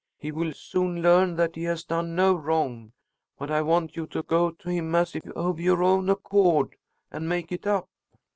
[0.17, 2.91] He will soon learn that he has done no wrong;
[3.37, 6.75] but I want you to go to him as if of your own accord,
[7.11, 7.87] and make it up."